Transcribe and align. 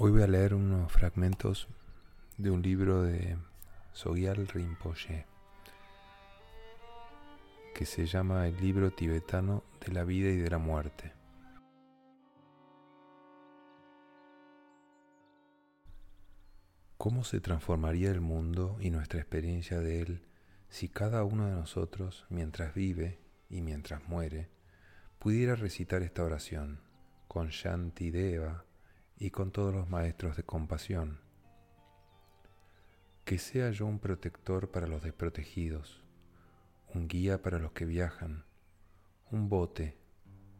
Hoy 0.00 0.12
voy 0.12 0.22
a 0.22 0.28
leer 0.28 0.54
unos 0.54 0.92
fragmentos 0.92 1.66
de 2.36 2.52
un 2.52 2.62
libro 2.62 3.02
de 3.02 3.36
Sogyal 3.90 4.46
Rinpoche 4.46 5.26
que 7.74 7.84
se 7.84 8.06
llama 8.06 8.46
El 8.46 8.60
libro 8.60 8.92
tibetano 8.92 9.64
de 9.84 9.92
la 9.92 10.04
vida 10.04 10.30
y 10.30 10.36
de 10.36 10.50
la 10.50 10.58
muerte. 10.58 11.14
¿Cómo 16.96 17.24
se 17.24 17.40
transformaría 17.40 18.12
el 18.12 18.20
mundo 18.20 18.76
y 18.78 18.90
nuestra 18.90 19.18
experiencia 19.18 19.80
de 19.80 20.02
él 20.02 20.22
si 20.68 20.88
cada 20.88 21.24
uno 21.24 21.48
de 21.48 21.54
nosotros, 21.56 22.24
mientras 22.28 22.72
vive 22.72 23.18
y 23.50 23.62
mientras 23.62 24.08
muere, 24.08 24.48
pudiera 25.18 25.56
recitar 25.56 26.02
esta 26.02 26.22
oración 26.22 26.82
con 27.26 27.48
Shanti 27.48 28.12
Deva 28.12 28.67
y 29.20 29.30
con 29.30 29.50
todos 29.50 29.74
los 29.74 29.88
maestros 29.88 30.36
de 30.36 30.44
compasión. 30.44 31.20
Que 33.24 33.38
sea 33.38 33.70
yo 33.70 33.86
un 33.86 33.98
protector 33.98 34.70
para 34.70 34.86
los 34.86 35.02
desprotegidos, 35.02 36.04
un 36.94 37.08
guía 37.08 37.42
para 37.42 37.58
los 37.58 37.72
que 37.72 37.84
viajan, 37.84 38.44
un 39.30 39.48
bote, 39.48 39.98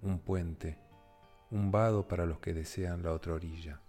un 0.02 0.18
puente, 0.18 0.78
un 1.50 1.70
vado 1.70 2.08
para 2.08 2.26
los 2.26 2.40
que 2.40 2.52
desean 2.52 3.02
la 3.02 3.12
otra 3.12 3.34
orilla. 3.34 3.80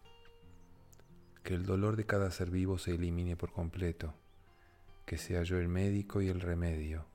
Que 1.43 1.55
el 1.55 1.65
dolor 1.65 1.95
de 1.95 2.05
cada 2.05 2.29
ser 2.29 2.51
vivo 2.51 2.77
se 2.77 2.93
elimine 2.93 3.35
por 3.35 3.51
completo, 3.51 4.13
que 5.05 5.17
sea 5.17 5.41
yo 5.43 5.57
el 5.57 5.67
médico 5.67 6.21
y 6.21 6.29
el 6.29 6.41
remedio, 6.41 7.07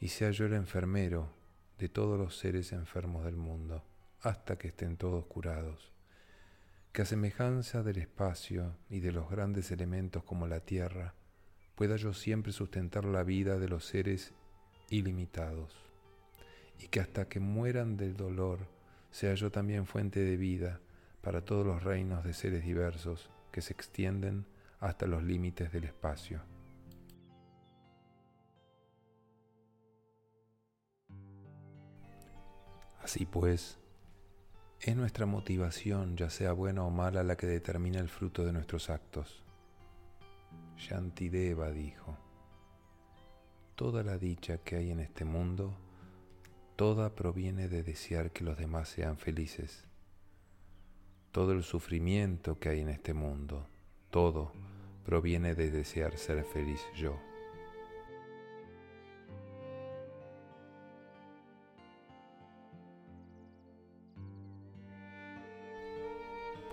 y 0.00 0.08
sea 0.08 0.32
yo 0.32 0.46
el 0.46 0.54
enfermero 0.54 1.32
de 1.78 1.88
todos 1.88 2.18
los 2.18 2.36
seres 2.36 2.72
enfermos 2.72 3.24
del 3.24 3.36
mundo, 3.36 3.84
hasta 4.20 4.58
que 4.58 4.68
estén 4.68 4.96
todos 4.96 5.24
curados 5.26 5.92
que 6.92 7.02
a 7.02 7.06
semejanza 7.06 7.82
del 7.82 7.96
espacio 7.96 8.76
y 8.90 9.00
de 9.00 9.12
los 9.12 9.30
grandes 9.30 9.70
elementos 9.70 10.24
como 10.24 10.46
la 10.46 10.60
tierra, 10.60 11.14
pueda 11.74 11.96
yo 11.96 12.12
siempre 12.12 12.52
sustentar 12.52 13.06
la 13.06 13.22
vida 13.22 13.58
de 13.58 13.66
los 13.68 13.86
seres 13.86 14.34
ilimitados, 14.90 15.74
y 16.78 16.88
que 16.88 17.00
hasta 17.00 17.28
que 17.28 17.40
mueran 17.40 17.96
del 17.96 18.14
dolor 18.14 18.68
sea 19.10 19.32
yo 19.34 19.50
también 19.50 19.86
fuente 19.86 20.20
de 20.20 20.36
vida 20.36 20.80
para 21.22 21.42
todos 21.44 21.66
los 21.66 21.82
reinos 21.82 22.24
de 22.24 22.34
seres 22.34 22.62
diversos 22.62 23.30
que 23.52 23.62
se 23.62 23.72
extienden 23.72 24.44
hasta 24.78 25.06
los 25.06 25.22
límites 25.22 25.72
del 25.72 25.84
espacio. 25.84 26.42
Así 33.00 33.24
pues, 33.24 33.78
es 34.82 34.96
nuestra 34.96 35.26
motivación, 35.26 36.16
ya 36.16 36.28
sea 36.28 36.52
buena 36.52 36.82
o 36.82 36.90
mala, 36.90 37.22
la 37.22 37.36
que 37.36 37.46
determina 37.46 38.00
el 38.00 38.08
fruto 38.08 38.44
de 38.44 38.52
nuestros 38.52 38.90
actos. 38.90 39.44
Shantideva 40.76 41.70
dijo, 41.70 42.18
Toda 43.76 44.02
la 44.02 44.18
dicha 44.18 44.58
que 44.58 44.76
hay 44.76 44.90
en 44.90 44.98
este 44.98 45.24
mundo, 45.24 45.76
toda 46.74 47.14
proviene 47.14 47.68
de 47.68 47.84
desear 47.84 48.32
que 48.32 48.42
los 48.42 48.58
demás 48.58 48.88
sean 48.88 49.18
felices. 49.18 49.84
Todo 51.30 51.52
el 51.52 51.62
sufrimiento 51.62 52.58
que 52.58 52.70
hay 52.70 52.80
en 52.80 52.88
este 52.88 53.14
mundo, 53.14 53.68
todo 54.10 54.52
proviene 55.04 55.54
de 55.54 55.70
desear 55.70 56.18
ser 56.18 56.44
feliz 56.44 56.80
yo. 56.96 57.20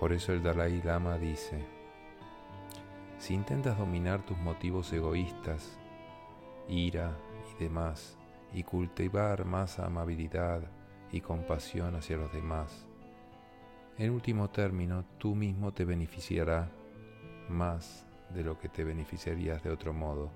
Por 0.00 0.14
eso 0.14 0.32
el 0.32 0.42
Dalai 0.42 0.80
Lama 0.80 1.18
dice, 1.18 1.62
si 3.18 3.34
intentas 3.34 3.76
dominar 3.76 4.24
tus 4.24 4.38
motivos 4.38 4.90
egoístas, 4.94 5.78
ira 6.70 7.14
y 7.52 7.62
demás, 7.62 8.16
y 8.54 8.62
cultivar 8.62 9.44
más 9.44 9.78
amabilidad 9.78 10.62
y 11.12 11.20
compasión 11.20 11.96
hacia 11.96 12.16
los 12.16 12.32
demás, 12.32 12.86
en 13.98 14.12
último 14.12 14.48
término 14.48 15.04
tú 15.18 15.34
mismo 15.34 15.74
te 15.74 15.84
beneficiará 15.84 16.70
más 17.50 18.06
de 18.30 18.42
lo 18.42 18.58
que 18.58 18.70
te 18.70 18.84
beneficiarías 18.84 19.62
de 19.62 19.68
otro 19.68 19.92
modo. 19.92 20.30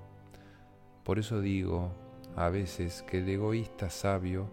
Por 1.04 1.18
eso 1.18 1.40
digo 1.40 1.90
a 2.36 2.50
veces 2.50 3.02
que 3.02 3.16
el 3.16 3.28
egoísta 3.30 3.88
sabio 3.88 4.46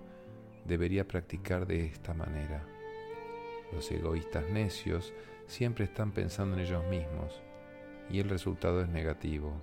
debería 0.63 1.05
practicar 1.05 1.67
de 1.67 1.85
esta 1.85 2.13
manera 2.13 2.70
los 3.73 3.89
egoístas 3.91 4.49
necios 4.49 5.13
siempre 5.47 5.85
están 5.85 6.11
pensando 6.11 6.55
en 6.55 6.61
ellos 6.61 6.83
mismos 6.85 7.41
y 8.09 8.19
el 8.19 8.29
resultado 8.29 8.81
es 8.81 8.89
negativo. 8.89 9.53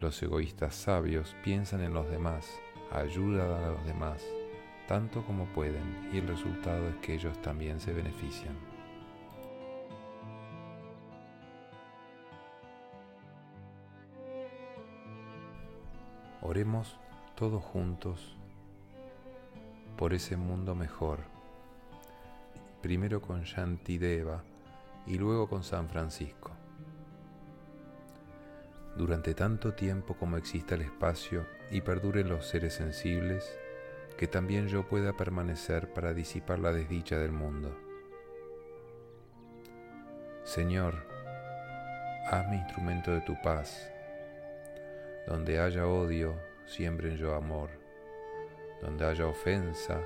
Los 0.00 0.22
egoístas 0.22 0.74
sabios 0.74 1.36
piensan 1.44 1.82
en 1.82 1.94
los 1.94 2.10
demás, 2.10 2.58
ayudan 2.90 3.50
a 3.62 3.68
los 3.70 3.84
demás, 3.84 4.24
tanto 4.88 5.24
como 5.24 5.46
pueden 5.46 6.10
y 6.12 6.18
el 6.18 6.28
resultado 6.28 6.88
es 6.88 6.96
que 6.96 7.14
ellos 7.14 7.40
también 7.42 7.80
se 7.80 7.92
benefician. 7.92 8.56
Oremos 16.40 16.98
todos 17.36 17.62
juntos 17.62 18.36
por 19.96 20.12
ese 20.12 20.36
mundo 20.36 20.74
mejor 20.74 21.20
primero 22.82 23.22
con 23.22 23.44
Shantideva 23.44 24.42
y 25.06 25.16
luego 25.16 25.48
con 25.48 25.62
San 25.62 25.88
Francisco. 25.88 26.50
Durante 28.96 29.34
tanto 29.34 29.72
tiempo 29.72 30.14
como 30.14 30.36
exista 30.36 30.74
el 30.74 30.82
espacio 30.82 31.46
y 31.70 31.80
perduren 31.80 32.28
los 32.28 32.46
seres 32.46 32.74
sensibles, 32.74 33.56
que 34.18 34.26
también 34.26 34.66
yo 34.68 34.86
pueda 34.86 35.16
permanecer 35.16 35.94
para 35.94 36.12
disipar 36.12 36.58
la 36.58 36.72
desdicha 36.72 37.18
del 37.18 37.32
mundo. 37.32 37.74
Señor, 40.44 41.06
hazme 42.30 42.56
instrumento 42.56 43.12
de 43.12 43.20
tu 43.22 43.40
paz. 43.40 43.90
Donde 45.26 45.60
haya 45.60 45.86
odio, 45.86 46.34
siembren 46.66 47.16
yo 47.16 47.34
amor. 47.34 47.70
Donde 48.82 49.06
haya 49.06 49.26
ofensa, 49.26 50.00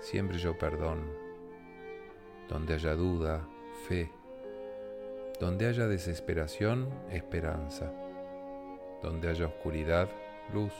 siempre 0.00 0.38
yo 0.38 0.58
perdón 0.58 1.27
donde 2.48 2.74
haya 2.74 2.94
duda, 2.94 3.46
fe. 3.86 4.10
Donde 5.38 5.66
haya 5.66 5.86
desesperación, 5.86 6.88
esperanza. 7.10 7.92
Donde 9.02 9.28
haya 9.28 9.46
oscuridad, 9.46 10.08
luz. 10.52 10.72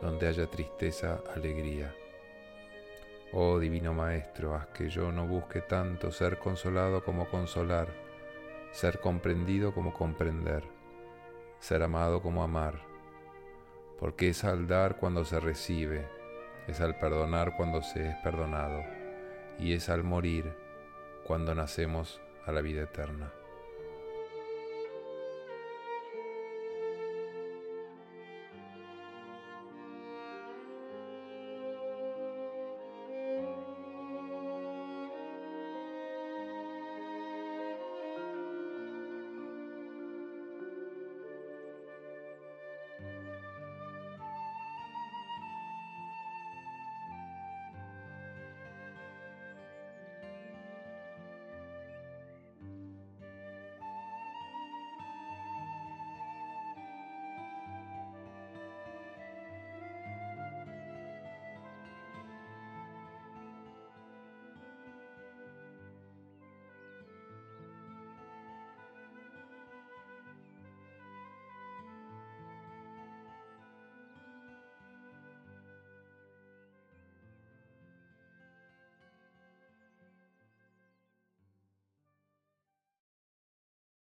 Donde 0.00 0.28
haya 0.28 0.46
tristeza, 0.46 1.22
alegría. 1.34 1.94
Oh 3.32 3.58
Divino 3.58 3.92
Maestro, 3.92 4.54
haz 4.54 4.68
que 4.68 4.88
yo 4.88 5.10
no 5.10 5.26
busque 5.26 5.60
tanto 5.60 6.12
ser 6.12 6.38
consolado 6.38 7.04
como 7.04 7.28
consolar, 7.28 7.88
ser 8.70 9.00
comprendido 9.00 9.74
como 9.74 9.92
comprender, 9.92 10.62
ser 11.58 11.82
amado 11.82 12.22
como 12.22 12.44
amar, 12.44 12.80
porque 13.98 14.28
es 14.28 14.44
al 14.44 14.68
dar 14.68 14.98
cuando 14.98 15.24
se 15.24 15.40
recibe, 15.40 16.06
es 16.68 16.80
al 16.80 16.96
perdonar 17.00 17.56
cuando 17.56 17.82
se 17.82 18.10
es 18.10 18.14
perdonado 18.22 19.03
y 19.58 19.72
es 19.72 19.88
al 19.88 20.04
morir 20.04 20.56
cuando 21.24 21.54
nacemos 21.54 22.20
a 22.46 22.52
la 22.52 22.60
vida 22.60 22.82
eterna. 22.82 23.32